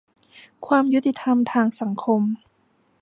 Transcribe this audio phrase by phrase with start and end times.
[0.65, 2.21] ความยุติธรรมทางสังคม